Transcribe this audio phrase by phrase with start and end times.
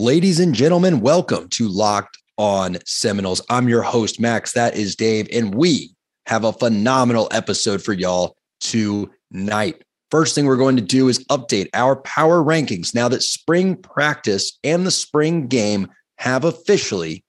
[0.00, 3.42] Ladies and gentlemen, welcome to Locked on Seminoles.
[3.50, 4.52] I'm your host, Max.
[4.52, 5.92] That is Dave, and we
[6.26, 9.82] have a phenomenal episode for y'all tonight.
[10.12, 14.56] First thing we're going to do is update our power rankings now that spring practice
[14.62, 15.88] and the spring game
[16.18, 17.24] have officially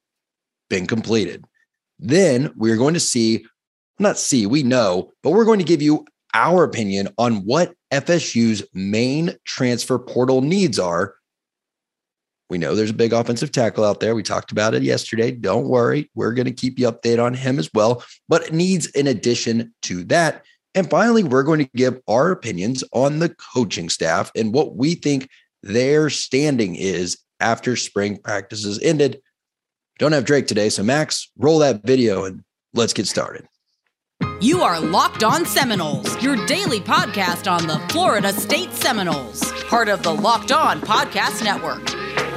[0.70, 1.46] been completed.
[1.98, 3.48] Then we're going to see,
[3.98, 6.06] not see, we know, but we're going to give you
[6.36, 11.16] our opinion on what FSU's main transfer portal needs are
[12.50, 14.16] we know there's a big offensive tackle out there.
[14.16, 15.32] We talked about it yesterday.
[15.32, 16.10] Don't worry.
[16.16, 18.04] We're going to keep you updated on him as well.
[18.28, 20.44] But it needs in addition to that.
[20.74, 24.96] And finally, we're going to give our opinions on the coaching staff and what we
[24.96, 25.30] think
[25.62, 29.22] their standing is after spring practices ended.
[30.00, 30.70] Don't have Drake today.
[30.70, 32.44] So, Max, roll that video and
[32.74, 33.46] let's get started.
[34.42, 40.02] You are Locked On Seminoles, your daily podcast on the Florida State Seminoles, part of
[40.04, 41.99] the Locked On Podcast Network.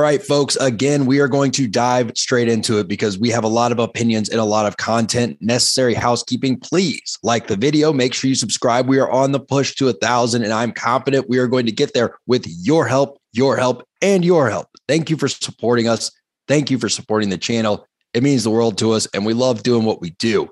[0.00, 0.56] All right, folks.
[0.56, 3.78] Again, we are going to dive straight into it because we have a lot of
[3.78, 5.36] opinions and a lot of content.
[5.42, 6.58] Necessary housekeeping.
[6.58, 7.92] Please like the video.
[7.92, 8.88] Make sure you subscribe.
[8.88, 11.70] We are on the push to a thousand, and I'm confident we are going to
[11.70, 14.68] get there with your help, your help, and your help.
[14.88, 16.10] Thank you for supporting us.
[16.48, 17.86] Thank you for supporting the channel.
[18.14, 20.48] It means the world to us, and we love doing what we do.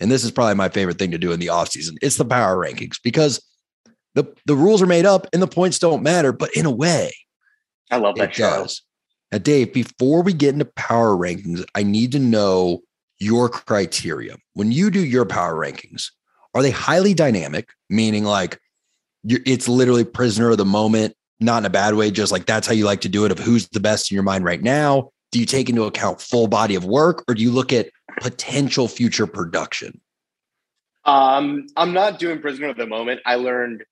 [0.00, 1.98] And this is probably my favorite thing to do in the offseason.
[2.00, 3.44] It's the power rankings because
[4.14, 7.12] the, the rules are made up and the points don't matter, but in a way,
[7.94, 8.62] I love that it show.
[8.62, 8.82] does.
[9.30, 12.80] Now, Dave, before we get into power rankings, I need to know
[13.20, 14.36] your criteria.
[14.54, 16.10] When you do your power rankings,
[16.54, 18.60] are they highly dynamic, meaning like
[19.22, 22.66] you're, it's literally prisoner of the moment, not in a bad way, just like that's
[22.66, 25.10] how you like to do it of who's the best in your mind right now?
[25.30, 28.88] Do you take into account full body of work or do you look at potential
[28.88, 30.00] future production?
[31.04, 33.20] Um, I'm not doing prisoner of the moment.
[33.26, 33.84] I learned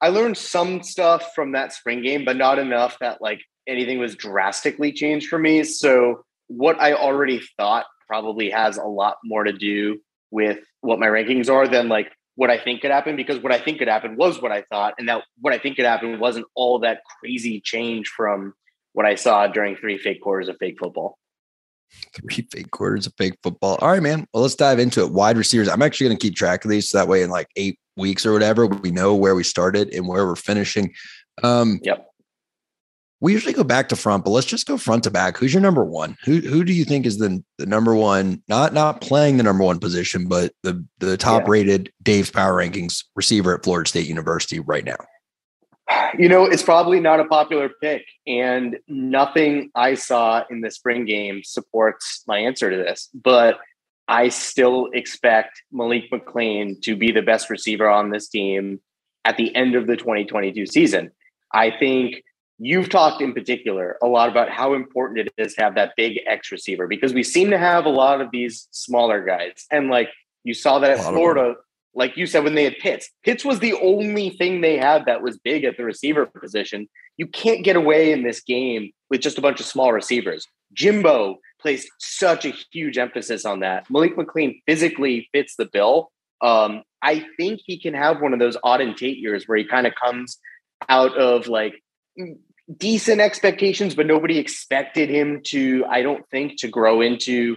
[0.00, 4.14] I learned some stuff from that spring game, but not enough that like anything was
[4.14, 5.64] drastically changed for me.
[5.64, 11.06] So what I already thought probably has a lot more to do with what my
[11.06, 14.16] rankings are than like what I think could happen because what I think could happen
[14.16, 17.60] was what I thought, and that what I think could happen wasn't all that crazy
[17.60, 18.54] change from
[18.92, 21.18] what I saw during three fake quarters of fake football.
[22.14, 23.76] Three fake quarters of fake football.
[23.80, 24.26] All right, man.
[24.32, 25.12] Well, let's dive into it.
[25.12, 25.68] Wide receivers.
[25.68, 28.26] I'm actually going to keep track of these so that way in like eight weeks
[28.26, 30.92] or whatever, we know where we started and where we're finishing.
[31.42, 32.06] Um, yep.
[33.20, 35.38] We usually go back to front, but let's just go front to back.
[35.38, 36.18] Who's your number one?
[36.24, 38.42] Who who do you think is the the number one?
[38.46, 41.50] Not not playing the number one position, but the the top yeah.
[41.50, 44.98] rated Dave's Power Rankings receiver at Florida State University right now.
[46.18, 51.06] You know, it's probably not a popular pick, and nothing I saw in the spring
[51.06, 53.08] game supports my answer to this.
[53.14, 53.58] But
[54.08, 58.80] I still expect Malik McClain to be the best receiver on this team
[59.24, 61.10] at the end of the 2022 season.
[61.52, 62.22] I think
[62.58, 66.20] you've talked in particular a lot about how important it is to have that big
[66.26, 69.66] X receiver because we seem to have a lot of these smaller guys.
[69.70, 70.08] And like
[70.44, 71.56] you saw that at Florida,
[71.94, 75.22] like you said, when they had Pitts, Pitts was the only thing they had that
[75.22, 76.88] was big at the receiver position.
[77.16, 80.46] You can't get away in this game with just a bunch of small receivers.
[80.72, 83.90] Jimbo placed such a huge emphasis on that.
[83.90, 86.12] Malik McClain physically fits the bill.
[86.40, 89.84] Um, I think he can have one of those Auden Tate years where he kind
[89.84, 90.38] of comes
[90.88, 91.82] out of like
[92.76, 97.56] decent expectations, but nobody expected him to, I don't think, to grow into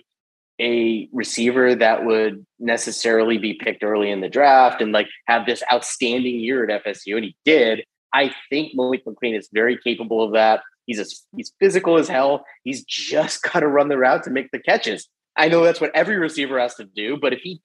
[0.60, 5.62] a receiver that would necessarily be picked early in the draft and like have this
[5.72, 7.16] outstanding year at FSU.
[7.16, 7.84] And he did.
[8.12, 10.62] I think Malik McClain is very capable of that.
[10.90, 12.46] He's as, he's physical as hell.
[12.64, 15.08] He's just got to run the route to make the catches.
[15.38, 17.62] I know that's what every receiver has to do, but if he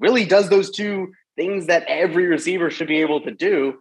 [0.00, 3.74] really does those two things that every receiver should be able to do,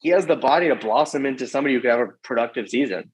[0.00, 3.10] he has the body to blossom into somebody who could have a productive season.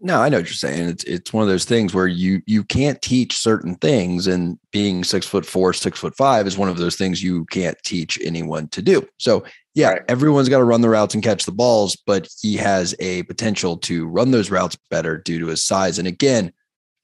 [0.00, 0.88] No, I know what you're saying.
[0.88, 5.04] It's it's one of those things where you you can't teach certain things, and being
[5.04, 8.68] six foot four, six foot five is one of those things you can't teach anyone
[8.68, 9.06] to do.
[9.18, 10.02] So yeah, right.
[10.08, 13.76] everyone's got to run the routes and catch the balls, but he has a potential
[13.78, 15.98] to run those routes better due to his size.
[15.98, 16.52] And again,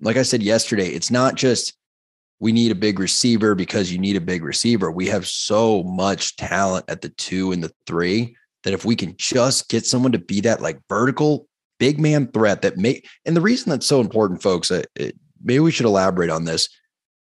[0.01, 1.75] like I said yesterday, it's not just
[2.41, 4.91] we need a big receiver because you need a big receiver.
[4.91, 9.15] We have so much talent at the two and the three that if we can
[9.17, 11.49] just get someone to be that like vertical
[11.79, 15.61] big man threat that may, and the reason that's so important, folks, uh, it, maybe
[15.61, 16.69] we should elaborate on this.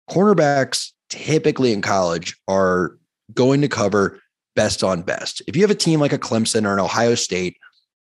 [0.09, 2.97] Cornerbacks typically in college are
[3.33, 4.19] going to cover
[4.55, 5.41] best on best.
[5.47, 7.57] If you have a team like a Clemson or an Ohio State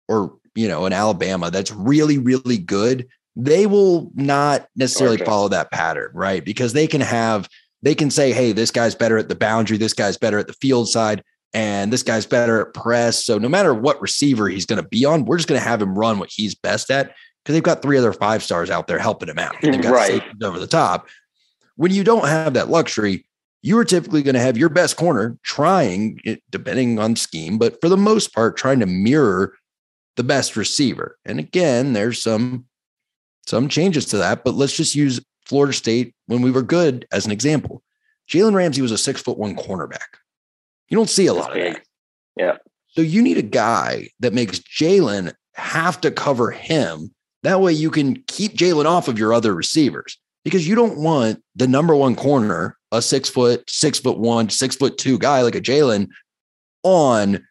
[0.07, 5.31] or, you know, an Alabama that's really, really good, they will not necessarily Georgia.
[5.31, 6.43] follow that pattern, right?
[6.43, 7.49] Because they can have,
[7.81, 10.53] they can say, hey, this guy's better at the boundary, this guy's better at the
[10.53, 11.23] field side,
[11.53, 13.23] and this guy's better at press.
[13.25, 15.81] So no matter what receiver he's going to be on, we're just going to have
[15.81, 17.13] him run what he's best at
[17.43, 19.55] because they've got three other five stars out there helping him out.
[19.61, 20.23] They've got right.
[20.41, 21.07] over the top.
[21.75, 23.25] When you don't have that luxury,
[23.63, 26.19] you are typically going to have your best corner trying,
[26.51, 29.55] depending on scheme, but for the most part, trying to mirror
[30.17, 31.17] the best receiver.
[31.25, 32.65] And again, there's some
[33.45, 37.25] some changes to that, but let's just use Florida State when we were good as
[37.25, 37.81] an example.
[38.29, 40.17] Jalen Ramsey was a six foot one cornerback.
[40.89, 41.81] You don't see a lot of that.
[42.37, 42.57] Yeah.
[42.89, 47.13] So you need a guy that makes Jalen have to cover him.
[47.43, 51.41] That way you can keep Jalen off of your other receivers because you don't want
[51.55, 55.55] the number one corner, a six foot, six foot one, six foot two guy like
[55.55, 56.09] a Jalen
[56.83, 57.45] on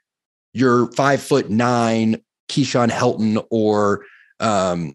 [0.52, 4.04] your five foot nine Keyshawn Helton or
[4.40, 4.94] um,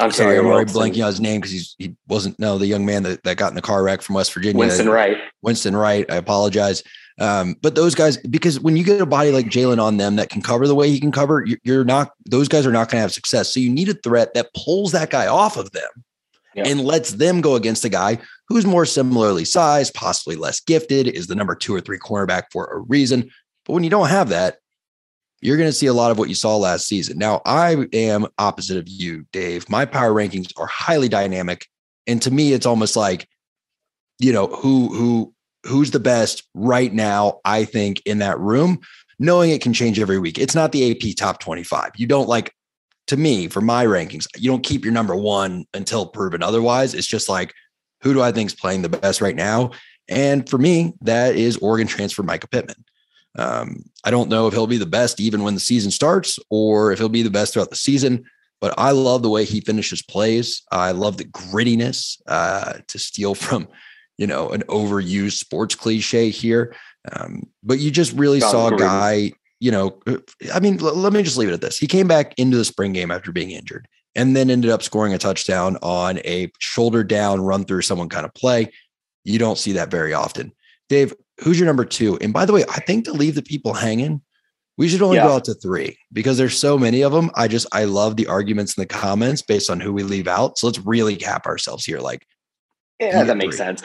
[0.00, 2.84] I'm sorry, I'm already blanking on his name because he's he wasn't no the young
[2.84, 4.58] man that, that got in the car wreck from West Virginia.
[4.58, 5.18] Winston Wright.
[5.42, 6.10] Winston Wright.
[6.10, 6.82] I apologize.
[7.20, 10.30] Um, but those guys, because when you get a body like Jalen on them that
[10.30, 13.02] can cover the way he can cover, you're not; those guys are not going to
[13.02, 13.54] have success.
[13.54, 16.04] So you need a threat that pulls that guy off of them
[16.54, 16.66] yeah.
[16.66, 18.18] and lets them go against a guy
[18.48, 22.66] who's more similarly sized, possibly less gifted, is the number two or three cornerback for
[22.66, 23.30] a reason.
[23.64, 24.58] But when you don't have that,
[25.40, 27.18] you're going to see a lot of what you saw last season.
[27.18, 29.68] Now, I am opposite of you, Dave.
[29.68, 31.66] My power rankings are highly dynamic,
[32.06, 33.28] and to me, it's almost like,
[34.18, 35.34] you know, who who
[35.66, 37.40] who's the best right now.
[37.44, 38.80] I think in that room,
[39.18, 40.38] knowing it can change every week.
[40.38, 41.92] It's not the AP top 25.
[41.96, 42.54] You don't like,
[43.08, 46.94] to me, for my rankings, you don't keep your number one until proven otherwise.
[46.94, 47.52] It's just like,
[48.02, 49.70] who do I think is playing the best right now?
[50.08, 52.84] And for me, that is Oregon transfer Mycah Pittman.
[53.36, 56.92] Um, I don't know if he'll be the best even when the season starts or
[56.92, 58.24] if he'll be the best throughout the season,
[58.60, 60.62] but I love the way he finishes plays.
[60.70, 63.68] I love the grittiness uh, to steal from,
[64.18, 66.74] you know, an overused sports cliche here.
[67.12, 70.00] Um, but you just really saw a guy, you know,
[70.52, 71.78] I mean, l- let me just leave it at this.
[71.78, 75.14] He came back into the spring game after being injured and then ended up scoring
[75.14, 78.70] a touchdown on a shoulder down run through someone kind of play.
[79.24, 80.52] You don't see that very often.
[80.88, 82.18] Dave, who's your number two?
[82.20, 84.22] And by the way, I think to leave the people hanging,
[84.76, 85.24] we should only yeah.
[85.24, 87.30] go out to three because there's so many of them.
[87.34, 90.58] I just I love the arguments in the comments based on who we leave out.
[90.58, 92.00] So let's really cap ourselves here.
[92.00, 92.26] Like,
[93.00, 93.82] yeah, that makes sense.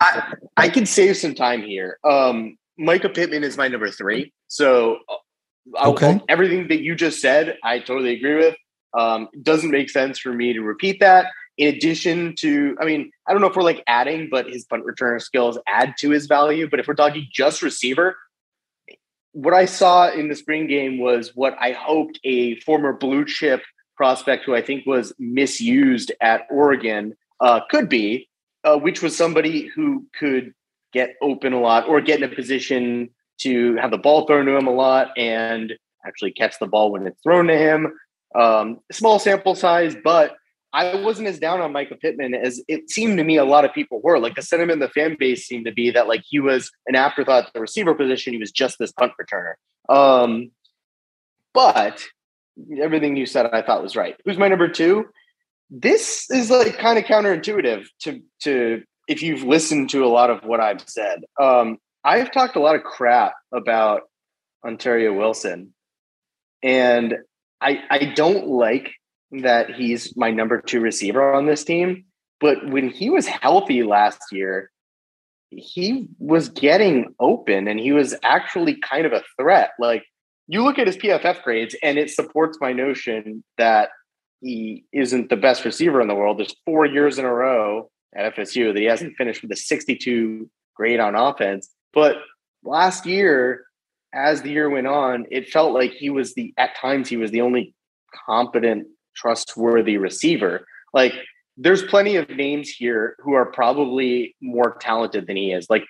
[0.00, 1.98] I I can save some time here.
[2.02, 4.32] Um, Mycah Pittman is my number three.
[4.48, 4.98] So
[5.76, 8.56] uh, okay, I'll, everything that you just said, I totally agree with.
[8.98, 11.26] Um, doesn't make sense for me to repeat that
[11.58, 14.84] in addition to, I mean, I don't know if we're like adding, but his punt
[14.84, 16.68] returner skills add to his value.
[16.68, 18.16] But if we're talking just receiver,
[19.32, 23.62] what I saw in the spring game was what I hoped a former blue chip
[23.96, 28.28] prospect who I think was misused at Oregon uh, could be,
[28.64, 30.54] uh, which was somebody who could
[30.92, 34.56] get open a lot or get in a position to have the ball thrown to
[34.56, 35.72] him a lot and
[36.06, 37.92] actually catch the ball when it's thrown to him.
[38.34, 40.36] Um, small sample size, but
[40.72, 43.74] I wasn't as down on Mycah Pittman as it seemed to me a lot of
[43.74, 44.18] people were.
[44.18, 46.94] Like the sentiment in the fan base seemed to be that like he was an
[46.94, 48.32] afterthought at the receiver position.
[48.32, 49.54] He was just this punt returner.
[49.94, 50.50] Um,
[51.52, 52.02] but
[52.80, 54.16] everything you said I thought was right.
[54.24, 55.06] Who's my number two?
[55.70, 58.82] This is like kind of counterintuitive to to
[59.12, 61.24] if you've listened to a lot of what I've said.
[61.38, 64.02] Um, I've talked a lot of crap about
[64.64, 65.74] Ontario Wilson.
[66.62, 67.18] And
[67.60, 68.90] I I don't like
[69.32, 72.04] that he's my number two receiver on this team.
[72.40, 74.70] But when he was healthy last year,
[75.50, 79.72] he was getting open and he was actually kind of a threat.
[79.78, 80.04] Like
[80.48, 83.90] you look at his PFF grades and it supports my notion that
[84.40, 86.38] he isn't the best receiver in the world.
[86.38, 90.48] There's four years in a row at FSU that he hasn't finished with a 62
[90.74, 91.68] grade on offense.
[91.92, 92.16] But
[92.64, 93.64] last year,
[94.14, 97.30] as the year went on, it felt like he was the, at times, he was
[97.30, 97.74] the only
[98.26, 100.66] competent trustworthy receiver.
[100.92, 101.14] Like
[101.56, 105.68] there's plenty of names here who are probably more talented than he is.
[105.68, 105.84] Like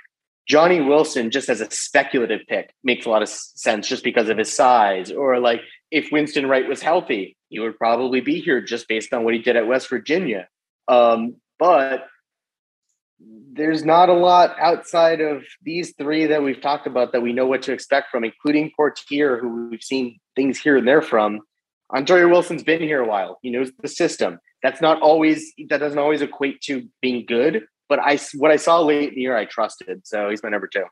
[0.48, 4.38] Johnny Wilson, just as a speculative pick, makes a lot of sense just because of
[4.38, 5.10] his size.
[5.10, 5.60] Or like
[5.90, 9.40] if Winston Wright was healthy, he would probably be here just based on what he
[9.40, 10.48] did at West Virginia.
[10.88, 12.08] Um, but
[13.52, 17.46] there's not a lot outside of these three that we've talked about that we know
[17.46, 21.40] what to expect from, including Poitier, who we've seen things here and there from.
[21.94, 23.38] Ontario Wilson's been here a while.
[23.42, 24.38] He knows the system.
[24.62, 28.80] That's not always that doesn't always equate to being good, but I what I saw
[28.80, 30.06] late in the year I trusted.
[30.06, 30.84] So he's my number two.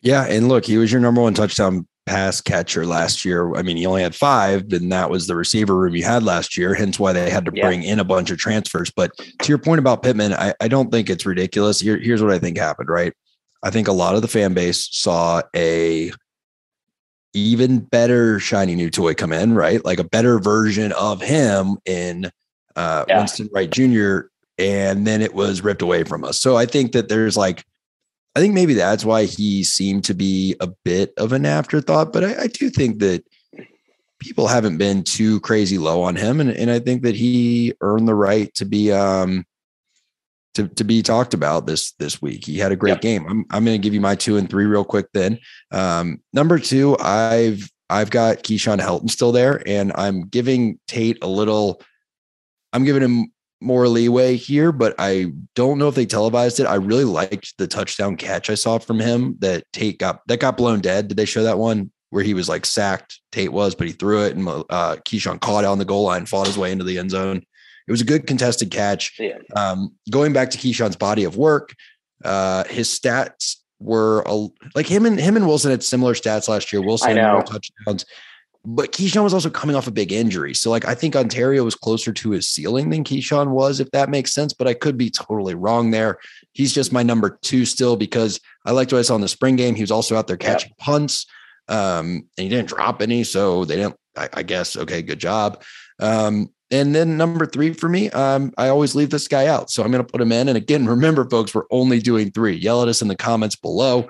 [0.00, 3.54] Yeah, and look, he was your number one touchdown pass catcher last year.
[3.54, 6.56] I mean, he only had five, and that was the receiver room you had last
[6.56, 7.66] year, hence why they had to yeah.
[7.66, 8.90] bring in a bunch of transfers.
[8.90, 11.80] But to your point about Pittman, I, I don't think it's ridiculous.
[11.80, 13.12] Here, here's what I think happened, right?
[13.62, 16.12] I think a lot of the fan base saw a
[17.34, 19.84] even better shiny new toy come in, right?
[19.84, 22.30] Like a better version of him in
[22.76, 23.18] uh, yeah.
[23.18, 24.26] Winston Wright Jr.
[24.58, 26.38] And then it was ripped away from us.
[26.38, 27.64] So I think that there's like
[28.34, 32.12] I think maybe that's why he seemed to be a bit of an afterthought.
[32.12, 33.24] But I, I do think that
[34.20, 38.08] people haven't been too crazy low on him, and and I think that he earned
[38.08, 39.44] the right to be um
[40.54, 42.44] to to be talked about this this week.
[42.46, 43.26] He had a great game.
[43.28, 45.06] I'm I'm going to give you my two and three real quick.
[45.12, 45.38] Then
[45.70, 51.28] um, number two, I've I've got Keyshawn Helton still there, and I'm giving Tate a
[51.28, 51.80] little.
[52.72, 56.66] I'm giving him more leeway here, but I don't know if they televised it.
[56.66, 60.56] I really liked the touchdown catch I saw from him that Tate got that got
[60.56, 61.08] blown dead.
[61.08, 63.20] Did they show that one where he was like sacked?
[63.30, 66.26] Tate was, but he threw it and uh, Keyshawn caught it on the goal line,
[66.26, 67.42] fought his way into the end zone.
[67.88, 69.18] It was a good contested catch.
[69.18, 69.38] Yeah.
[69.56, 71.74] Um, going back to Keyshawn's body of work,
[72.24, 76.72] uh, his stats were a, like him and him and Wilson had similar stats last
[76.72, 76.80] year.
[76.80, 78.04] Wilson had more touchdowns
[78.64, 80.54] but Keyshawn was also coming off a big injury.
[80.54, 84.08] So, like, I think Ontario was closer to his ceiling than Keyshawn was, if that
[84.08, 84.52] makes sense.
[84.52, 86.18] But I could be totally wrong there.
[86.52, 89.56] He's just my number two still because I liked what I saw in the spring
[89.56, 89.74] game.
[89.74, 91.26] He was also out there catching punts,
[91.68, 93.24] um, and he didn't drop any.
[93.24, 95.62] So they didn't, I, I guess, okay, good job.
[95.98, 99.70] Um, and then number three for me, um, I always leave this guy out.
[99.70, 100.48] So I'm going to put him in.
[100.48, 102.54] And again, remember, folks, we're only doing three.
[102.54, 104.02] Yell at us in the comments below.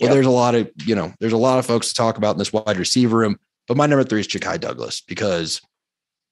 [0.00, 0.12] Well, yep.
[0.12, 2.38] there's a lot of, you know, there's a lot of folks to talk about in
[2.38, 3.38] this wide receiver room.
[3.68, 5.60] But my number three is Ja'Khi Douglas because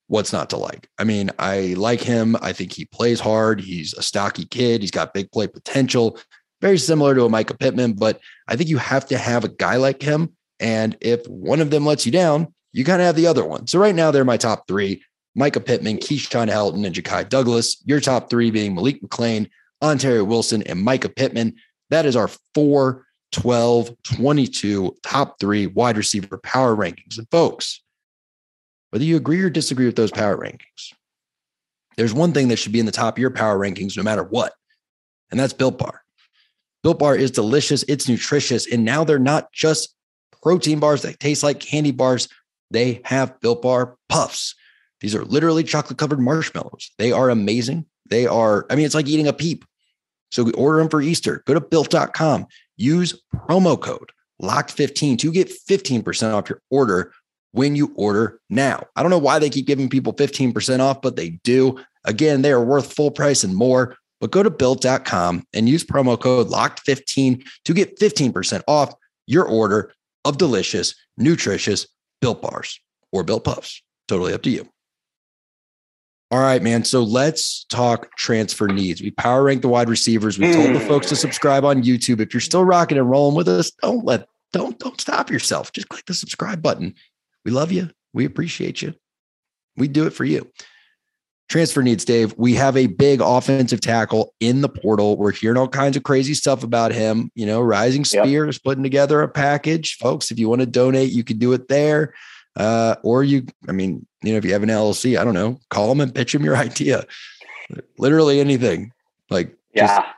[0.09, 0.89] what's not to like?
[0.99, 2.37] I mean, I like him.
[2.41, 3.61] I think he plays hard.
[3.61, 4.81] He's a stocky kid.
[4.81, 6.19] He's got big play potential,
[6.61, 7.93] very similar to a Mycah Pittman.
[7.93, 10.35] But I think you have to have a guy like him.
[10.59, 13.67] And if one of them lets you down, you got to have the other one.
[13.67, 15.03] So right now, they're my top three
[15.37, 17.83] Mycah Pittman, Keyshawn Helton, and Ja'Khi Douglas.
[17.85, 19.51] Your top three being Malik McClain,
[19.83, 21.57] Ontario Wilson, and Mycah Pittman.
[21.91, 23.06] That is our four
[23.37, 27.19] 12, 22, top three wide receiver power rankings.
[27.19, 27.83] And folks,
[28.91, 30.95] whether you agree or disagree with those power rankings,
[31.99, 34.23] there's one thing that should be in the top of your power rankings no matter
[34.23, 34.55] what,
[35.31, 36.01] and that's Built Bar.
[36.83, 39.95] Built Bar is delicious, it's nutritious, and now they're not just
[40.43, 42.29] protein bars that taste like candy bars.
[42.71, 44.55] They have Built Bar puffs.
[45.03, 46.91] These are literally chocolate covered marshmallows.
[46.97, 47.85] They are amazing.
[48.09, 49.67] They are, I mean, it's like eating a peep.
[50.31, 51.43] So we order them for Easter.
[51.47, 52.47] Go to built.com.
[52.77, 54.11] Use promo code
[54.43, 57.13] locked15 to get 15% off your order
[57.53, 58.85] when you order now.
[58.97, 61.81] I don't know why they keep giving people 15% off, but they do.
[62.05, 63.97] Again, they are worth full price and more.
[64.21, 68.95] But go to built.com and use promo code locked15 to get 15% off
[69.27, 69.93] your order
[70.25, 71.87] of delicious, nutritious
[72.21, 72.81] built bars
[73.13, 73.83] or built puffs.
[74.09, 74.69] Totally up to you.
[76.31, 76.83] All right, man.
[76.85, 79.01] So let's talk transfer needs.
[79.01, 80.39] We power rank the wide receivers.
[80.39, 81.21] We told the folks to hmm.
[81.21, 82.21] subscribe on YouTube.
[82.21, 85.73] If you're still rocking and rolling with us, don't let don't don't stop yourself.
[85.73, 86.95] Just click the subscribe button.
[87.45, 87.91] We love you.
[88.13, 88.95] We appreciate you.
[89.77, 90.51] We do it for you.
[91.49, 92.35] Transfer needs, Dave.
[92.37, 95.17] We have a big offensive tackle in the portal.
[95.17, 97.31] We're hearing all kinds of crazy stuff about him.
[97.37, 99.97] You know, Rising Spear is putting together a package.
[99.97, 102.15] Folks, if you want to donate, you can do it there.
[102.57, 105.61] Uh, or you, I mean, you know, if you have an LLC, I don't know,
[105.71, 107.05] call them and pitch them your idea.
[107.99, 108.93] Literally anything.
[109.31, 109.87] Like, yeah.
[109.87, 110.09] Just,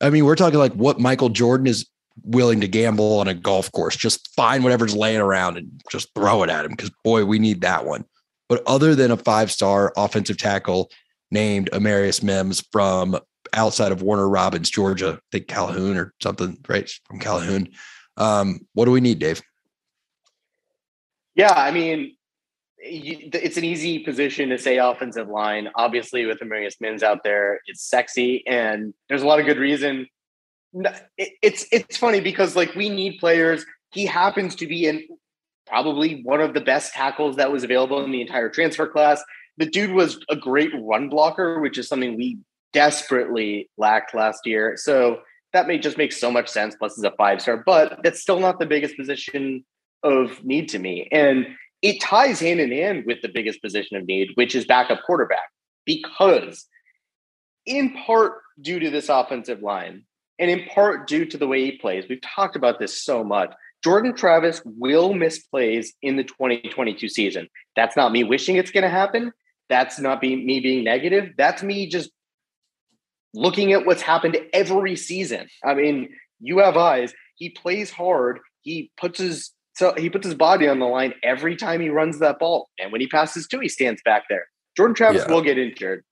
[0.00, 1.86] I mean, we're talking like what Michael Jordan is
[2.24, 3.96] willing to gamble on a golf course.
[3.96, 7.62] Just find whatever's laying around and just throw it at him because boy, we need
[7.62, 8.04] that one.
[8.48, 10.90] But other than a five star offensive tackle
[11.30, 13.18] named Amarius Mims from
[13.52, 16.90] outside of Warner Robins, Georgia, I think Calhoun or something, right?
[17.06, 17.68] From Calhoun.
[18.16, 19.42] Um, what do we need, Dave?
[21.38, 22.16] Yeah, I mean,
[22.78, 25.68] it's an easy position to say offensive line.
[25.76, 30.08] Obviously, with Amarius Mims out there, it's sexy, and there's a lot of good reason.
[31.16, 33.64] It's it's funny because like we need players.
[33.92, 35.06] He happens to be in
[35.66, 39.22] probably one of the best tackles that was available in the entire transfer class.
[39.58, 42.38] The dude was a great run blocker, which is something we
[42.72, 44.76] desperately lacked last year.
[44.76, 45.20] So
[45.52, 46.74] that may just make so much sense.
[46.74, 49.64] Plus, is a five star, but that's still not the biggest position
[50.02, 51.08] of need to me.
[51.10, 51.46] And
[51.82, 55.50] it ties hand in hand with the biggest position of need, which is backup quarterback,
[55.84, 56.66] because
[57.66, 60.04] in part due to this offensive line
[60.38, 63.52] and in part due to the way he plays, we've talked about this so much.
[63.84, 67.48] Jordan Travis will miss plays in the 2022 season.
[67.76, 69.32] That's not me wishing it's going to happen.
[69.68, 71.34] That's not be, me being negative.
[71.36, 72.10] That's me just
[73.34, 75.48] looking at what's happened every season.
[75.64, 76.08] I mean,
[76.40, 78.40] you have eyes He plays hard.
[78.62, 82.18] He puts his so he puts his body on the line every time he runs
[82.18, 82.68] that ball.
[82.80, 84.46] And when he passes two, he stands back there.
[84.76, 85.32] Jordan Travis Yeah.
[85.32, 86.02] will get injured.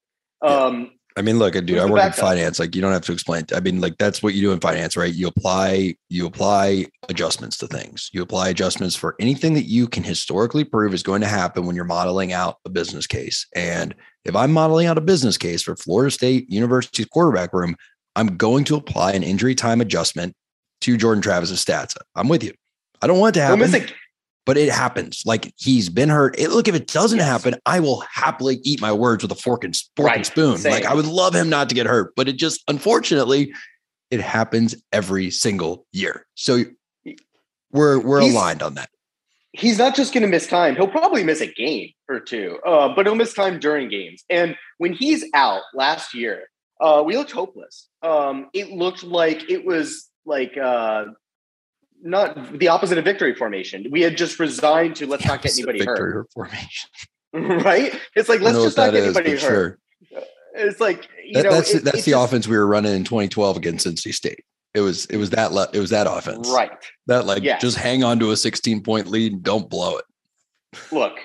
[0.41, 2.61] Um, I mean, look, dude, I work in finance.
[2.61, 3.45] Like, you don't have to explain.
[3.53, 5.13] I mean, like, that's what you do in finance, right?
[5.13, 8.09] You apply, you apply adjustments to things.
[8.13, 11.75] You apply adjustments for anything that you can historically prove is going to happen when
[11.75, 13.49] you're modeling out a business case.
[13.57, 17.75] And if I'm modeling out a business case for Florida State University's quarterback room,
[18.15, 20.35] I'm going to apply an injury time adjustment
[20.83, 21.97] to Jordan Travis's stats.
[22.15, 22.53] I'm with you.
[23.03, 23.93] I don't want it to happen miss
[24.47, 25.23] but it happens.
[25.27, 26.39] Like he's been hurt.
[26.39, 27.27] It, look, if it doesn't Yes.
[27.27, 30.57] happen, I will happily eat my words with a fork and fork and spoon.
[30.59, 30.71] Same.
[30.73, 33.53] Like I would love him not to get hurt, but it just unfortunately
[34.13, 36.27] it happens every single year.
[36.37, 36.63] So
[37.73, 38.89] we're we're He's- aligned on that.
[39.53, 40.77] he's not just going to miss time.
[40.77, 44.23] He'll probably miss a game or two, uh, but he'll miss time during games.
[44.31, 46.49] And when he's out last year,
[46.81, 47.89] uh, we looked hopeless.
[48.03, 51.07] Um, it looked like it was like uh,
[52.03, 53.87] not the opposite of victory formation.
[53.91, 56.91] We had just resigned to let's not get anybody Victory hurt, formation.
[57.33, 57.99] right?
[58.15, 59.41] It's like let's just not get is, anybody hurt.
[59.41, 59.79] sure.
[60.55, 63.05] It's like you That- know that's it- that's the just- offense we were running in
[63.05, 64.45] 2012 against NC State.
[64.75, 66.49] It was it was that le- it was that offense.
[66.51, 66.71] right?
[67.07, 67.61] That like Yes.
[67.63, 70.05] just hang on to a 16 point lead don't blow it.
[70.93, 71.17] look,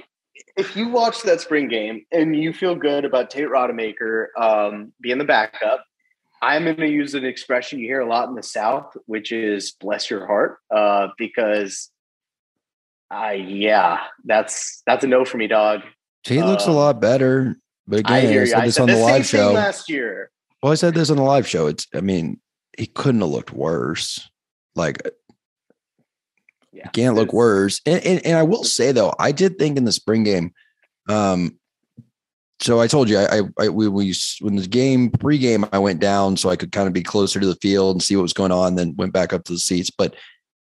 [0.58, 5.18] if you watch that spring game and you feel good about Tate Rodemaker um, being
[5.18, 5.84] the backup,
[6.42, 9.72] I'm going to use an expression you hear a lot in the South, which is
[9.80, 11.90] "bless your heart," uh, because,
[13.10, 15.82] I yeah, that's that's a no for me, dog.
[16.24, 17.58] Tate looks a Um, lot better.
[17.88, 18.48] But again, I I, hear you.
[18.48, 19.52] said I this said on the the live show.
[19.52, 20.32] last year.
[20.64, 21.68] Well, I said this on the live show.
[21.68, 22.40] It's, I mean,
[22.78, 24.30] he couldn't have looked worse.
[24.76, 25.02] Like,
[26.72, 27.82] Yeah, he can't look worse.
[27.86, 30.54] And, and and I will say though, I did think in the spring game,
[31.10, 31.58] um,
[32.62, 36.00] so I told you, I, I, I we, we when the game pregame, I went
[36.00, 38.34] down so I could kind of be closer to the field and see what was
[38.34, 38.76] going on.
[38.76, 39.90] Then went back up to the seats.
[39.90, 40.16] But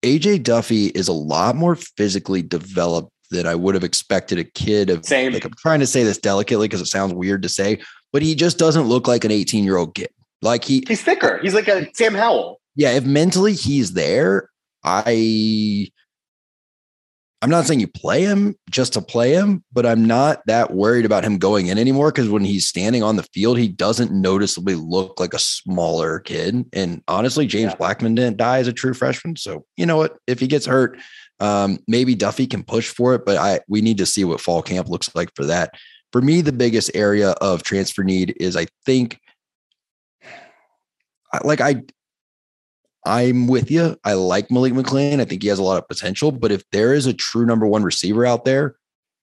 [0.03, 4.89] AJ Duffy is a lot more physically developed than I would have expected a kid
[4.89, 5.33] of Same.
[5.33, 7.79] like I'm trying to say this delicately because it sounds weird to say,
[8.13, 10.09] but he just doesn't look like an 18 year old kid.
[10.41, 11.39] Like he, He's thicker.
[11.41, 12.59] He's like a Sam Howell.
[12.75, 14.49] yeah, if mentally he's there,
[14.83, 15.87] I
[17.41, 21.05] I'm not saying you play him just to play him, but I'm not that worried
[21.05, 24.75] about him going in anymore because when he's standing on the field, he doesn't noticeably
[24.75, 26.65] look like a smaller kid.
[26.73, 27.77] And honestly, James Yeah.
[27.77, 29.35] Blackman didn't die as a true freshman.
[29.35, 30.17] So you know what?
[30.27, 30.97] If he gets hurt,
[31.39, 34.61] um, maybe Duffy can push for it, but I we need to see what fall
[34.61, 35.73] camp looks like for that.
[36.11, 39.19] For me, the biggest area of transfer need is I think
[41.43, 41.83] like I
[43.05, 43.95] I'm with you.
[44.03, 45.19] I like Malik McClain.
[45.19, 46.31] I think he has a lot of potential.
[46.31, 48.75] But if there is a true number one receiver out there,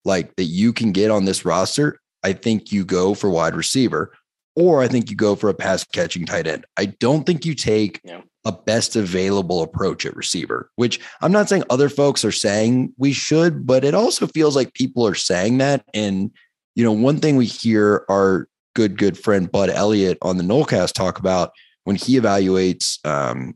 [0.04, 4.12] like that you can get on this roster, I think you go for wide receiver,
[4.54, 6.64] or I think you go for a pass catching tight end.
[6.76, 8.00] I don't think you take
[8.44, 13.12] a best available approach at receiver, which I'm not saying other folks are saying we
[13.12, 15.84] should, but it also feels like people are saying that.
[15.94, 16.30] And,
[16.74, 20.94] you know, one thing we hear our good, good friend Bud Elliott on the Nolecast
[20.94, 21.52] talk about
[21.84, 23.54] when he evaluates, um,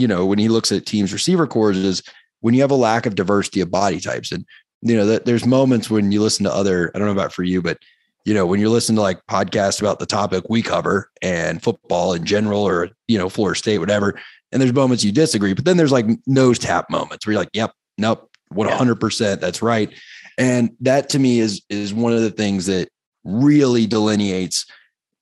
[0.00, 2.02] you know, when he looks at teams' receiver cores is
[2.40, 4.32] when you have a lack of diversity of body types.
[4.32, 4.44] And,
[4.82, 7.42] you know, that there's moments when you listen to other, I don't know about for
[7.42, 7.78] you, but,
[8.24, 12.12] you know, when you're listening to like podcasts about the topic we cover and football
[12.14, 14.18] in general or, you know, Florida State, whatever,
[14.52, 17.50] and there's moments you disagree, but then there's like nose tap moments where you're like,
[17.52, 19.92] yep, nope, 100%, that's right.
[20.36, 22.88] And that to me is is one of the things that
[23.24, 24.66] really delineates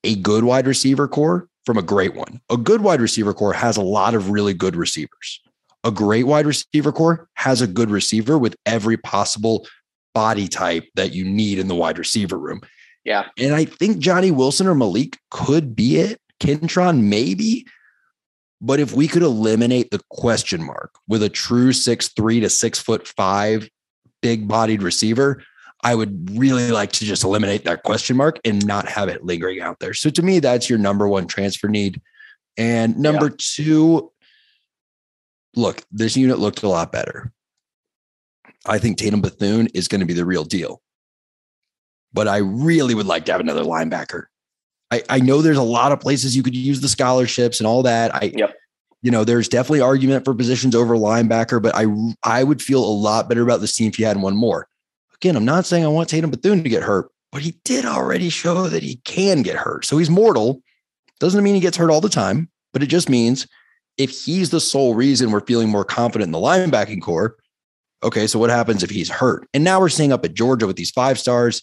[0.05, 2.41] a good wide receiver corps from a great one.
[2.49, 5.41] A good wide receiver corps has a lot of really good receivers.
[5.85, 9.67] A great wide receiver corps has a good receiver with every possible
[10.15, 12.63] body type that you need in the wide receiver room.
[13.05, 13.27] Yeah.
[13.39, 16.21] And I think Johnny Wilson or Malik could be it.
[16.41, 17.67] Kentron, maybe.
[18.61, 22.79] But if we could eliminate the question mark with a true six three to six
[22.79, 23.69] foot five
[24.23, 25.43] big bodied receiver,
[25.87, 29.61] I would really like to just eliminate that question mark and not have it lingering
[29.61, 29.95] out there.
[29.95, 32.03] So to me, that's your number one transfer need.
[32.57, 34.11] And number two,
[35.55, 37.33] look, this unit looked a lot better.
[38.67, 40.83] I think Tatum Bethune is going to be the real deal.
[42.13, 44.25] But I really would like to have another linebacker.
[44.91, 47.85] I, I know there's a lot of places you could use the scholarships and all
[47.85, 48.13] that.
[48.13, 48.57] I, Yep.
[49.03, 51.87] you know, there's definitely argument for positions over linebacker, but I,
[52.25, 54.67] I would feel a lot better about this team if you had one more.
[55.17, 58.29] Again, I'm not saying I want Tatum Bethune to get hurt, but he did already
[58.29, 59.85] show that he can get hurt.
[59.85, 60.63] So he's mortal.
[61.21, 63.47] Doesn't mean he gets hurt all the time, but it just means
[63.97, 67.37] if he's the sole reason we're feeling more confident in the linebacking corps,
[68.03, 69.49] okay, so what happens if he's hurt?
[69.55, 71.63] And now we're seeing up at Georgia with these five stars,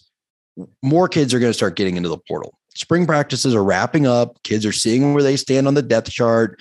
[0.82, 2.58] more kids are going to start getting into the portal.
[2.76, 4.42] Spring practices are wrapping up.
[4.42, 6.60] Kids are seeing where they stand on the depth chart.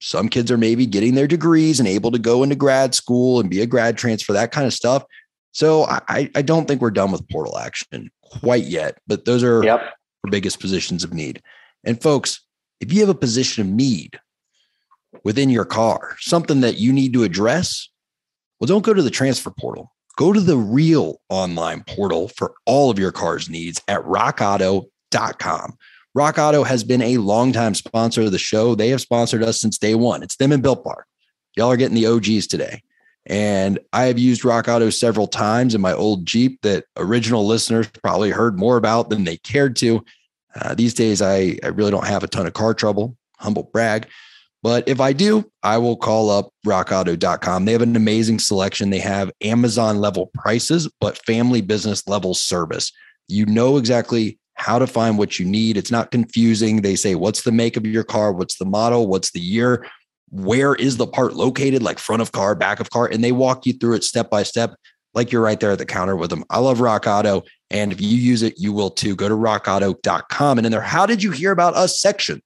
[0.00, 3.50] Some kids are maybe getting their degrees and able to go into grad school and
[3.50, 5.04] be a grad transfer, that kind of stuff.
[5.52, 9.64] So I, I don't think we're done with portal action quite yet, but those are
[9.64, 9.80] Yep.
[9.80, 11.42] our biggest positions of need.
[11.84, 12.40] And folks,
[12.80, 14.20] if you have a position of need
[15.24, 17.88] within your car, something that you need to address,
[18.60, 19.90] well, don't go to the transfer portal.
[20.16, 25.76] Go to the real online portal for all of your car's needs at rockauto.com.
[26.14, 28.74] Rock Auto has been a longtime sponsor of the show.
[28.74, 30.22] They have sponsored us since day one.
[30.22, 31.06] It's them and Built Bar.
[31.56, 32.82] Y'all are getting the OGs today.
[33.26, 37.88] And I have used Rock Auto several times in my old Jeep that original listeners
[38.02, 40.04] probably heard more about than they cared to.
[40.60, 44.08] Uh, these days, I, I really don't have a ton of car trouble, humble brag.
[44.62, 47.64] But if I do, I will call up rockauto.com.
[47.64, 48.90] They have an amazing selection.
[48.90, 52.92] They have Amazon level prices, but family business level service.
[53.28, 55.78] You know exactly how to find what you need.
[55.78, 56.82] It's not confusing.
[56.82, 58.32] They say, what's the make of your car?
[58.32, 59.06] What's the model?
[59.06, 59.86] What's the year?
[60.30, 61.82] Where is the part located?
[61.82, 63.06] Like front of car, back of car.
[63.06, 64.74] And they walk you through it step by step,
[65.14, 66.44] like you're right there at the counter with them.
[66.50, 67.42] I love Rock Auto.
[67.70, 69.16] And if you use it, you will too.
[69.16, 70.58] Go to rockauto.com.
[70.58, 72.42] And in there, how did you hear about us section?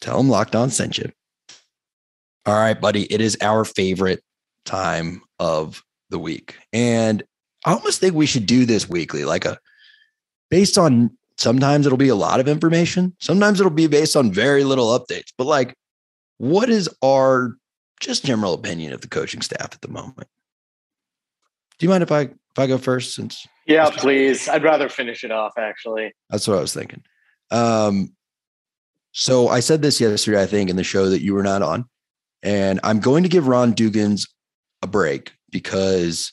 [0.00, 1.10] Tell them Locked On sent you.
[2.44, 3.04] All right, buddy.
[3.12, 4.22] It is our favorite
[4.64, 6.56] time of the week.
[6.72, 7.22] And
[7.64, 9.58] I almost think we should do this weekly, like a
[10.50, 14.64] based on sometimes it'll be a lot of information, sometimes it'll be based on very
[14.64, 15.32] little updates.
[15.38, 15.74] But like,
[16.42, 17.56] what is our
[18.00, 20.26] just general opinion of the coaching staff at the moment?
[21.78, 24.48] Do you mind if I if I go first since Yeah, please.
[24.48, 26.12] I'd rather finish it off actually.
[26.30, 27.04] that's what I was thinking.
[27.52, 28.16] Um,
[29.12, 31.84] so I said this yesterday, I think, in the show that you were not on,
[32.42, 34.28] and I'm going to give Ron Dugans
[34.82, 36.32] a break because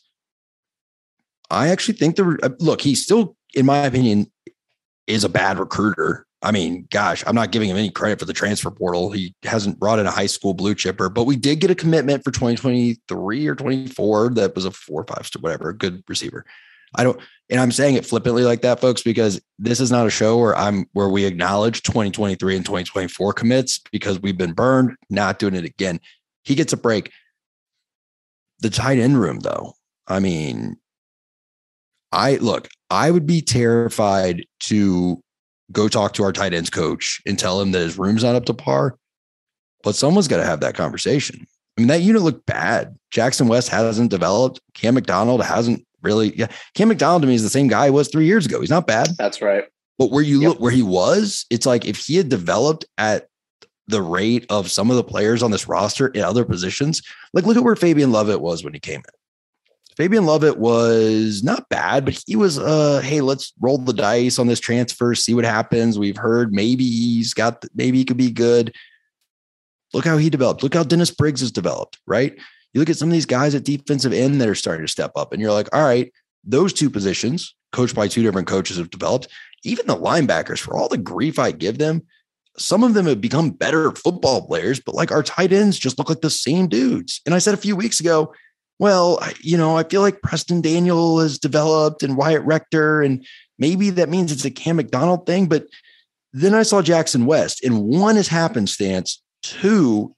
[1.51, 4.31] I actually think the look he still, in my opinion,
[5.05, 6.25] is a bad recruiter.
[6.41, 9.11] I mean, gosh, I'm not giving him any credit for the transfer portal.
[9.11, 12.23] He hasn't brought in a high school blue chipper, but we did get a commitment
[12.23, 16.45] for 2023 or 24 that was a four, or five star, whatever, good receiver.
[16.95, 20.09] I don't, and I'm saying it flippantly like that, folks, because this is not a
[20.09, 25.39] show where I'm where we acknowledge 2023 and 2024 commits because we've been burned, not
[25.39, 25.99] doing it again.
[26.43, 27.11] He gets a break.
[28.59, 29.73] The tight end room, though,
[30.07, 30.77] I mean,
[32.11, 35.21] I look, I would be terrified to
[35.71, 38.45] go talk to our tight ends coach and tell him that his room's not up
[38.45, 38.97] to par.
[39.83, 41.45] But someone's got to have that conversation.
[41.77, 42.97] I mean, that unit looked bad.
[43.11, 44.59] Jackson West hasn't developed.
[44.73, 46.35] Cam McDonald hasn't really.
[46.37, 48.59] Yeah, Cam McDonald to me is the same guy he was three years ago.
[48.59, 49.09] He's not bad.
[49.17, 49.63] That's right.
[49.97, 50.49] But where you Yep.
[50.49, 53.27] look where he was, it's like if he had developed at
[53.87, 57.01] the rate of some of the players on this roster in other positions,
[57.33, 59.18] like look at where Fabian Lovett was when he came in.
[59.99, 64.47] Fabian Lovett was not bad, but he was uh hey, let's roll the dice on
[64.47, 65.99] this transfer, see what happens.
[65.99, 68.73] We've heard maybe he's got maybe he could be good.
[69.93, 70.63] Look how he developed.
[70.63, 72.33] Look how Dennis Briggs has developed, right?
[72.73, 75.11] You look at some of these guys at defensive end that are starting to step
[75.17, 76.13] up, and you're like, all right,
[76.45, 79.27] those two positions, coached by two different coaches, have developed.
[79.65, 82.03] Even the linebackers, for all the grief I give them,
[82.57, 86.07] some of them have become better football players, but like our tight ends just look
[86.07, 87.19] like the same dudes.
[87.25, 88.33] And I said a few weeks ago,
[88.79, 93.25] well, you know, I feel like Preston Daniel has developed and Wyatt Rector, and
[93.57, 95.47] maybe that means it's a Cam McDonald thing.
[95.47, 95.67] But
[96.31, 100.15] then I saw Jackson West, and one is happenstance, two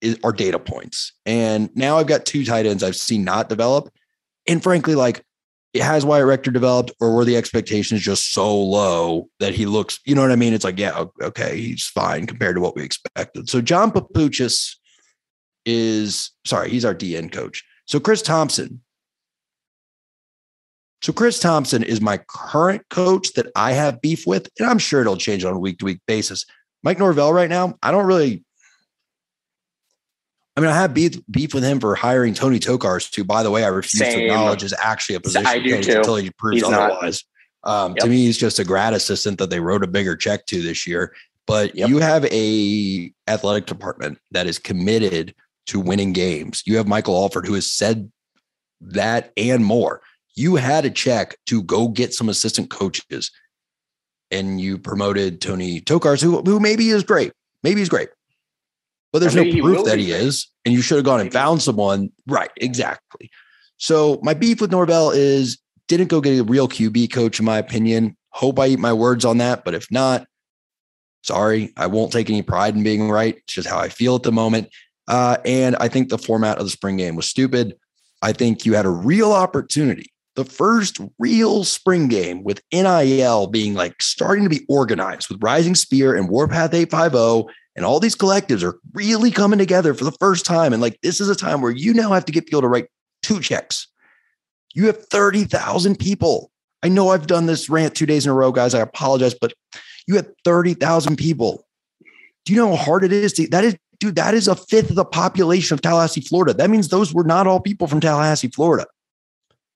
[0.00, 1.12] is, are data points.
[1.26, 3.92] And now I've got two tight ends I've seen not develop.
[4.48, 5.22] And frankly, like
[5.74, 10.00] it has Wyatt Rector developed, or were the expectations just so low that he looks,
[10.04, 10.54] you know what I mean?
[10.54, 13.48] It's like, yeah, okay, he's fine compared to what we expected.
[13.48, 14.76] So John Papuchis
[15.66, 17.62] is sorry, he's our DN coach.
[17.90, 18.82] So Chris Thompson.
[21.02, 25.00] So Chris Thompson is my current coach that I have beef with, and I'm sure
[25.00, 26.46] it'll change on a week to week basis.
[26.84, 28.44] Mike Norvell right now, I don't really.
[30.56, 33.50] I mean, I have beef, beef with him for hiring Tony Tokarz, who, by the
[33.50, 35.96] way, I refuse to acknowledge is actually a position I do too.
[35.96, 36.92] until he proves He's not.
[36.92, 37.24] otherwise.
[37.64, 40.62] Um, To me, he's just a grad assistant that they wrote a bigger check to
[40.62, 41.12] this year.
[41.48, 41.88] But Yep.
[41.88, 45.34] you have a athletic department that is committed
[45.70, 46.62] to winning games.
[46.66, 48.10] You have Michael Alford, who has said
[48.80, 50.02] that and more.
[50.36, 53.30] You had a check to go get some assistant coaches,
[54.30, 58.08] and you promoted Tony Tokarz, who who maybe is great, maybe he's great,
[59.12, 60.20] but there's Or no maybe he proof that he great.
[60.20, 60.46] is.
[60.64, 62.50] And you should have gone and found someone, right?
[62.58, 63.30] Exactly.
[63.78, 67.58] So my beef with Norvell is didn't go get a real QB coach, in my
[67.58, 68.16] opinion.
[68.28, 70.26] Hope I eat my words on that, but if not,
[71.22, 73.36] sorry, I won't take any pride in being right.
[73.36, 74.68] It's just how I feel at the moment.
[75.10, 77.74] Uh, and I think the format of the spring game was stupid.
[78.22, 83.74] I think you had a real opportunity, the first real spring game with NIL being
[83.74, 88.62] like starting to be organized with Rising Spear and Warpath 850 And all these collectives
[88.62, 90.72] are really coming together for the first time.
[90.72, 92.86] And like, this is a time where you now have to get people to write
[93.24, 93.88] two checks.
[94.74, 96.52] You have 30,000 people.
[96.84, 98.74] I know I've done this rant two days in a row, guys.
[98.74, 99.54] I apologize, but
[100.06, 101.66] you had 30,000 people.
[102.44, 103.32] Do you know how hard it is?
[103.32, 106.54] To, that is, dude, that is a fifth of the population of Tallahassee, Florida.
[106.54, 108.86] That means those were not all people from Tallahassee, Florida.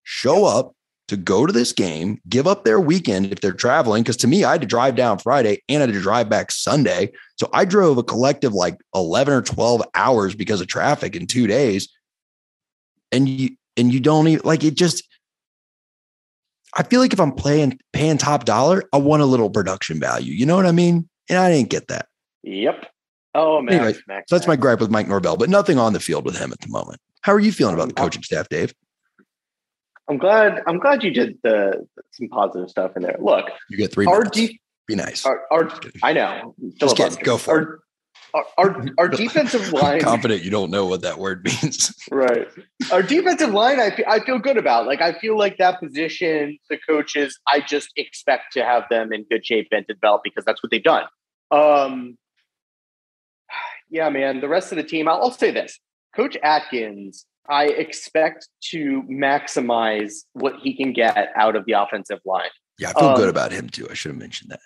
[0.03, 0.75] Show up
[1.09, 4.03] to go to this game, give up their weekend if they're traveling.
[4.03, 6.51] Because to me, I had to drive down Friday and I had to drive back
[6.51, 7.13] Sunday.
[7.37, 11.47] So I drove a collective like 11 or 12 hours because of traffic in two
[11.47, 11.89] days.
[13.13, 15.07] And you, and you don't even like it just,
[16.77, 20.33] I feel like if I'm playing paying top dollar, I want a little production value.
[20.33, 21.09] You know what I mean?
[21.29, 22.09] And I didn't get that.
[22.43, 22.91] Yep.
[23.35, 23.75] Oh man.
[23.75, 24.49] Anyway, Max, so that's Max.
[24.49, 27.01] my gripe with Mike Norvell, but nothing on the field with him at the moment.
[27.23, 28.75] How are you feeling about the coaching staff, Dave?
[30.09, 30.63] I'm glad.
[30.67, 33.17] I'm glad you did the some positive stuff in there.
[33.19, 34.07] Look, you get three.
[34.07, 35.25] Our de- Be nice.
[35.25, 35.71] Our, our
[36.03, 36.55] I know.
[36.79, 37.19] Just kidding.
[37.25, 37.81] Go for our, it.
[38.35, 39.95] Our, our, our defensive line.
[39.95, 41.95] I'm confident you don't know what that word means.
[42.11, 42.49] right.
[42.93, 44.87] Our defensive line, I feel, I feel good about.
[44.87, 49.25] Like I feel like that position, the coaches, I just expect to have them in
[49.31, 51.05] good shape and develop because that's what they've done.
[51.51, 52.19] Um,
[53.95, 54.41] yeah, man.
[54.41, 55.79] The rest of the team, I'll, I'll say this:
[56.15, 62.49] Coach Atkins I expect to maximize what he can get out of the offensive line.
[62.79, 63.87] Yeah, I feel um, good about him too.
[63.91, 64.61] I should have mentioned that.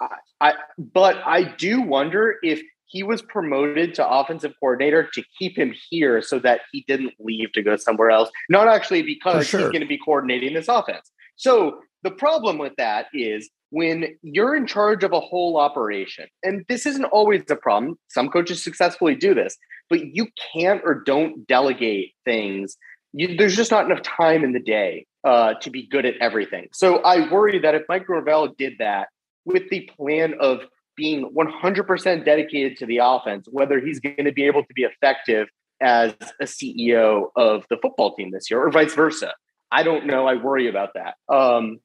[0.00, 5.56] I, I, but I do wonder if he was promoted to offensive coordinator to keep
[5.56, 8.30] him here so that he didn't leave to go somewhere else.
[8.48, 9.60] Not actually because sure.
[9.60, 11.10] he's going to be coordinating this offense.
[11.36, 16.64] So the problem with that is when you're in charge of a whole operation, and
[16.68, 19.56] this isn't always a problem, some coaches successfully do this,
[19.88, 22.76] but you can't or don't delegate things.
[23.12, 26.68] You, there's just not enough time in the day uh, to be good at everything.
[26.72, 29.08] So I worry that if Mike Norvell did that
[29.44, 30.60] with the plan of
[30.96, 35.48] being 100% dedicated to the offense, whether he's going to be able to be effective
[35.80, 39.32] as a CEO of the football team this year or vice versa.
[39.72, 40.26] I don't know.
[40.26, 41.14] I worry about that.
[41.32, 41.78] Um,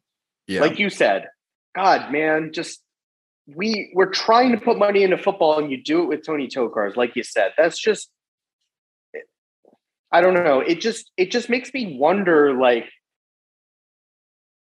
[0.48, 0.62] yeah.
[0.62, 1.28] Like you said,
[1.76, 2.82] God, man, just
[3.48, 6.96] we we're trying to put money into football, and you do it with Tony Tokarz,
[6.96, 7.52] like you said.
[7.58, 8.10] That's just
[10.12, 10.62] I don't know.
[10.62, 12.90] It just it just makes me wonder, like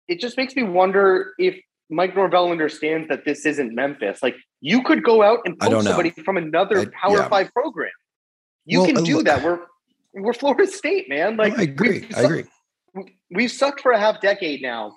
[0.08, 1.58] it just makes me wonder if
[1.90, 4.22] Mike Norvell understands that this isn't Memphis.
[4.22, 7.28] Like you could go out and poach somebody from another I, Power yeah.
[7.28, 7.90] Five program.
[8.64, 9.42] You well, can uh, do look, that.
[9.42, 9.60] We're
[10.14, 11.36] we're Florida State, man.
[11.36, 12.06] Like I agree.
[12.16, 12.44] I agree.
[13.30, 14.94] We've sucked for a half decade now,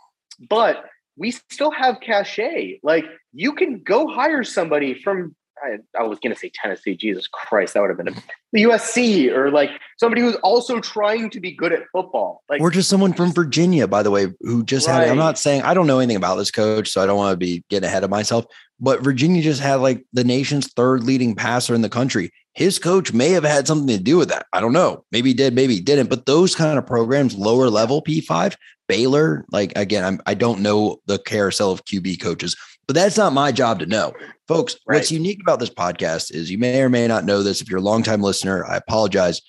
[0.50, 0.86] but
[1.18, 2.80] we still have cachet.
[2.84, 6.96] Like you can go hire somebody from I, I was going to say Tennessee.
[6.96, 8.16] Jesus Christ, that would have been a
[8.56, 12.44] USC or like somebody who's also trying to be good at football.
[12.50, 15.02] Like or just someone from Virginia, by the way, who just right.
[15.02, 15.10] had.
[15.10, 17.38] I'm not saying I don't know anything about this coach, so I don't want to
[17.38, 18.46] be getting ahead of myself.
[18.80, 22.32] But Virginia just had like the nation's third leading passer in the country.
[22.54, 24.46] His coach may have had something to do with that.
[24.54, 25.04] I don't know.
[25.12, 26.10] Maybe he did, maybe he didn't.
[26.10, 28.56] But those kind of programs, lower level P5,
[28.88, 32.56] Baylor, like again, I'm, I don't know the carousel of QB coaches,
[32.88, 34.14] but that's not my job to know.
[34.48, 34.98] Folks, right.
[34.98, 37.62] what's unique about this podcast is you may or may not know this.
[37.62, 39.42] If you're a longtime listener, I apologize.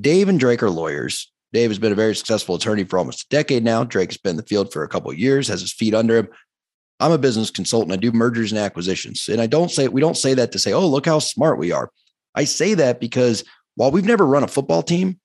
[0.00, 1.30] Dave and Drake are lawyers.
[1.52, 3.84] Dave has been a very successful attorney for almost a decade now.
[3.84, 6.16] Drake has been in the field for a couple of years, has his feet under
[6.16, 6.28] him.
[6.98, 7.92] I'm a business consultant.
[7.92, 9.28] I do mergers and acquisitions.
[9.28, 11.70] And I don't say, we don't say that to say, oh, look how smart we
[11.70, 11.90] are.
[12.34, 13.44] I say that because
[13.76, 15.20] while we've never run a football team,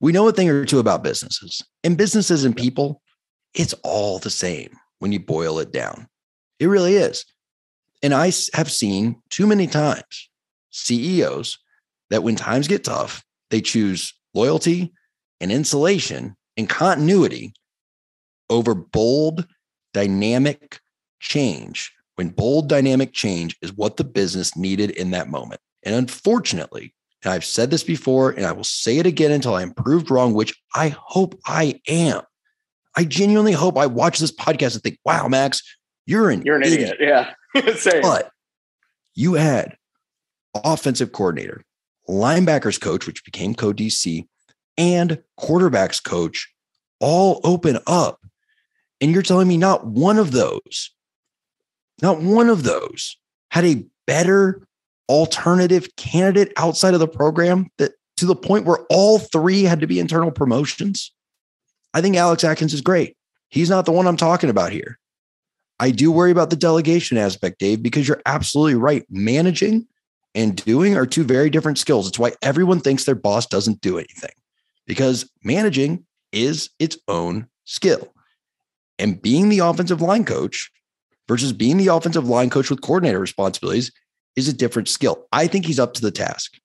[0.00, 3.02] we know a thing or two about businesses and businesses and people.
[3.54, 6.08] It's all the same when you boil it down.
[6.58, 7.24] It really is.
[8.02, 10.28] And I have seen too many times
[10.70, 11.58] CEOs
[12.10, 14.92] that when times get tough, they choose loyalty
[15.40, 17.52] and insulation and continuity
[18.50, 19.46] over bold,
[19.92, 20.80] dynamic
[21.20, 21.92] change.
[22.16, 25.60] When bold, dynamic change is what the business needed in that moment.
[25.82, 29.72] And unfortunately, and I've said this before, and I will say it again until I'm
[29.72, 32.22] proved wrong, which I hope I am.
[32.96, 35.62] I genuinely hope I watch this podcast and think, wow, Max,
[36.06, 36.96] you're an you're an idiot.
[37.00, 37.00] idiot.
[37.00, 37.34] Yeah.
[38.02, 38.30] But
[39.14, 39.76] you had
[40.54, 41.64] offensive coordinator,
[42.08, 44.26] linebackers coach, which became co DC,
[44.76, 46.52] and quarterbacks coach
[46.98, 48.20] all open up.
[49.00, 50.90] And you're telling me not one of those,
[52.00, 53.16] not one of those
[53.50, 54.66] had a better
[55.12, 59.86] alternative candidate outside of the program that to the point where all three had to
[59.86, 61.12] be internal promotions.
[61.92, 63.14] I think Alex Atkins is great.
[63.50, 64.98] He's not the one I'm talking about here.
[65.78, 69.04] I do worry about the delegation aspect, Dave, because you're absolutely right.
[69.10, 69.86] Managing
[70.34, 72.08] and doing are two very different skills.
[72.08, 74.32] It's why everyone thinks their boss doesn't do anything
[74.86, 78.14] because managing is its own skill.
[78.98, 80.70] And being the offensive line coach
[81.28, 83.92] versus being the offensive line coach with coordinator responsibilities
[84.36, 85.26] is a different skill.
[85.32, 86.58] I think he's up to the task.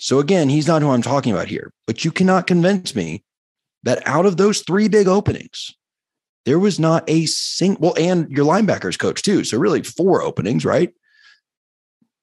[0.00, 3.22] So again, he's not who I'm talking about here, but you cannot convince me
[3.82, 5.74] that out of those three big openings,
[6.46, 9.44] there was not a single, well, and your linebackers coach too.
[9.44, 10.92] So really four openings, right?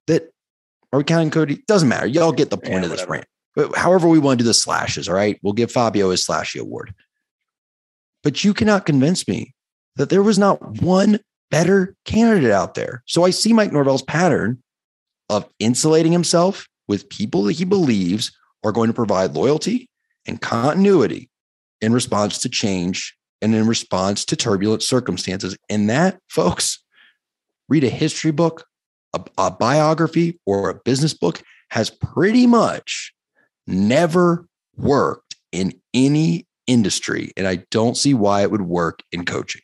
[0.07, 0.31] That
[0.91, 1.63] are we counting Cody?
[1.67, 2.07] Doesn't matter.
[2.07, 3.25] Y'all get the point yeah, of this rant.
[3.55, 5.39] But however we want to do the slashes, all right?
[5.41, 6.93] We'll give Fabio his slashy award.
[8.23, 9.53] But you cannot convince me
[9.97, 13.03] that there was not one better candidate out there.
[13.05, 14.61] So I see Mike Norvell's pattern
[15.29, 18.31] of insulating himself with people that he believes
[18.63, 19.89] are going to provide loyalty
[20.25, 21.29] and continuity
[21.81, 25.57] in response to change and in response to turbulent circumstances.
[25.69, 26.83] And that, folks,
[27.69, 28.65] read a history book,
[29.13, 33.13] a, a biography, or a business book has pretty much
[33.67, 37.31] never worked in any industry.
[37.37, 39.61] And I don't see why it would work in coaching.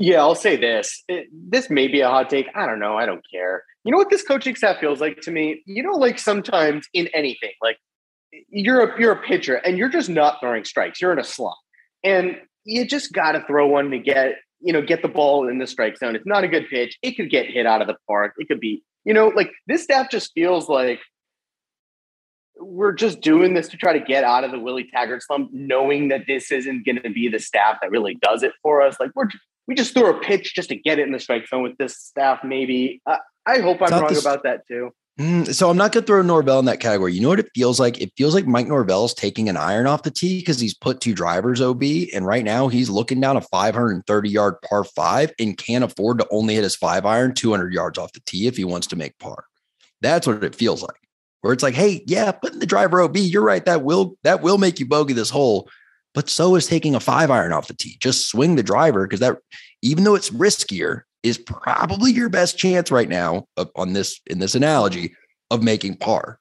[0.00, 1.04] Yeah, I'll say this.
[1.08, 2.46] It, this may be a hot take.
[2.54, 2.96] I don't know.
[2.96, 3.62] I don't care.
[3.84, 5.62] You know what this coaching staff feels like to me?
[5.66, 7.76] You know, like sometimes in anything, like
[8.48, 11.02] you're a you're a pitcher and you're just not throwing strikes.
[11.02, 11.56] You're in a slump.
[12.02, 15.66] And you just gotta throw one to get, you know, get the ball in the
[15.66, 16.16] strike zone.
[16.16, 16.96] It's not a good pitch.
[17.02, 18.32] It could get hit out of the park.
[18.38, 21.00] It could be, you know, like this staff just feels like
[22.58, 26.08] we're just doing this to try to get out of the Willie Taggart slump, knowing
[26.08, 28.96] that this isn't going to be the staff that really does it for us.
[28.98, 29.28] Like we're
[29.70, 31.96] we just threw a pitch just to get it in the strike zone with this
[31.96, 32.40] staff.
[32.42, 34.90] Maybe uh, I hope I'm wrong this, about that too.
[35.16, 37.14] Mm, so I'm not going to throw Norvell in that category.
[37.14, 38.00] You know what it feels like?
[38.00, 41.14] It feels like Mike Norvell's taking an iron off the tee because he's put two
[41.14, 45.84] drivers OB, and right now he's looking down a 530 yard par five and can't
[45.84, 48.88] afford to only hit his five iron 200 yards off the tee if he wants
[48.88, 49.44] to make par.
[50.00, 50.96] That's what it feels like.
[51.42, 53.64] Where it's like, hey, yeah, putting the driver OB, you're right.
[53.64, 55.70] That will that will make you bogey this hole
[56.14, 57.96] but so is taking a five iron off the tee.
[58.00, 59.38] Just swing the driver because that,
[59.82, 63.46] even though it's riskier, is probably your best chance right now
[63.76, 65.14] on this in this analogy
[65.50, 66.38] of making par.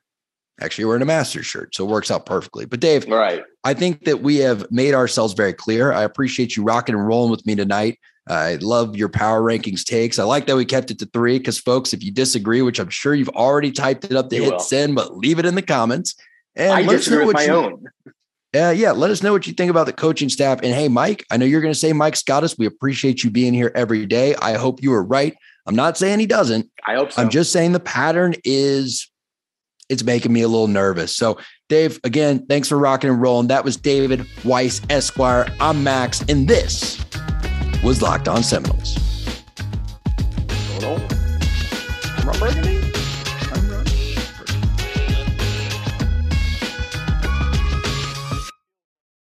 [0.61, 2.65] Actually, we're in a master's shirt, so it works out perfectly.
[2.65, 3.43] But Dave, right?
[3.63, 5.93] I think that we have made ourselves very clear.
[5.93, 7.97] I appreciate you rocking and rolling with me tonight.
[8.27, 10.19] I love your power rankings takes.
[10.19, 12.89] I like that we kept it to three because, folks, if you disagree, which I'm
[12.89, 14.59] sure you've already typed it up to you hit will.
[14.59, 16.15] send, but leave it in the comments.
[16.55, 17.85] And I disagree with my you, own
[18.55, 20.59] uh, yeah, let us know what you think about the coaching staff.
[20.63, 22.57] And hey, Mike, I know you're going to say Mike Scottus.
[22.57, 24.35] We appreciate you being here every day.
[24.35, 25.35] I hope you are right.
[25.67, 26.69] I'm not saying he doesn't.
[26.87, 27.21] I hope so.
[27.21, 29.09] I'm just saying the pattern is
[29.87, 31.15] it's making me a little nervous.
[31.15, 33.47] So, Dave, again, thanks for rocking and rolling.
[33.47, 35.47] That was David Weiss, Esquire.
[35.59, 37.03] I'm Max, and this
[37.83, 38.97] was Locked On Seminoles.
[42.39, 42.78] Burgundy?